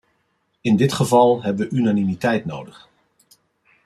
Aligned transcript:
In 0.61 0.75
dit 0.75 0.93
geval 0.93 1.43
hebben 1.43 1.67
we 1.69 1.75
unanimiteit 1.75 2.45
nodig. 2.45 2.87